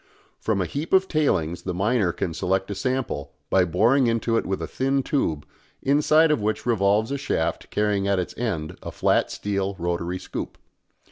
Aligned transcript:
From 0.39 0.61
a 0.61 0.65
heap 0.65 0.93
of 0.93 1.07
tailings 1.07 1.61
the 1.61 1.75
miner 1.75 2.11
can 2.11 2.33
select 2.33 2.71
a 2.71 2.73
sample, 2.73 3.33
by 3.51 3.65
boring 3.65 4.07
into 4.07 4.35
it 4.35 4.47
with 4.47 4.59
a 4.59 4.65
thin 4.65 5.03
tube, 5.03 5.45
inside 5.83 6.31
of 6.31 6.41
which 6.41 6.65
revolves 6.65 7.11
a 7.11 7.19
shaft 7.19 7.69
carrying 7.69 8.07
at 8.07 8.17
its 8.17 8.35
end 8.35 8.79
a 8.81 8.89
flat 8.91 9.29
steel 9.29 9.75
rotary 9.77 10.17
scoop. 10.17 10.57